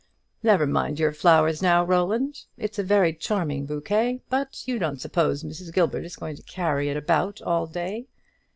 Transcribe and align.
Never 0.41 0.65
mind 0.65 0.99
your 0.99 1.11
flowers 1.11 1.61
now, 1.61 1.85
Roland; 1.85 2.45
it's 2.57 2.79
a 2.79 2.83
very 2.83 3.13
charming 3.13 3.67
bouquet, 3.67 4.23
but 4.31 4.67
you 4.67 4.79
don't 4.79 4.99
suppose 4.99 5.43
Mrs. 5.43 5.71
Gilbert 5.71 6.05
is 6.05 6.15
going 6.15 6.35
to 6.37 6.41
carry 6.41 6.89
it 6.89 6.97
about 6.97 7.39
all 7.43 7.67
day? 7.67 8.07